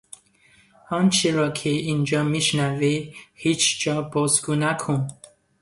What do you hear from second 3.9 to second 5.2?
بازگو نکن.